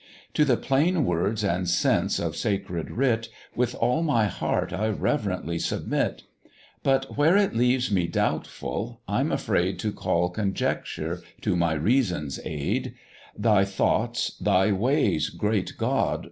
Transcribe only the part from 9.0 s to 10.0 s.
I'm afraid To